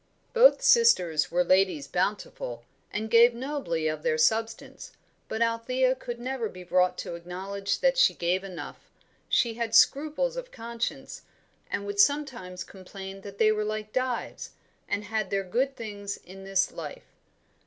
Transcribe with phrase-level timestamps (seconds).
[0.33, 4.93] Both sisters were Ladies Bountiful, and gave nobly of their substance,
[5.27, 8.89] but Althea could never be brought to acknowledge that she gave enough;
[9.29, 11.21] she had scruples of conscience,
[11.69, 14.49] and would sometimes complain that they were like Dives,
[14.89, 17.13] and had their good things in this life.